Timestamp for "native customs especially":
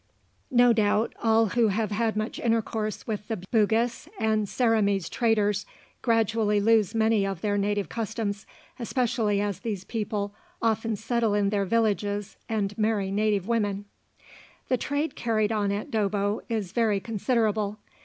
7.55-9.39